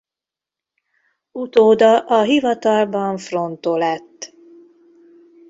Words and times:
Utóda 1.43 1.99
a 1.99 2.23
hivatalban 2.23 3.17
Fronto 3.17 3.77
lett. 3.77 4.33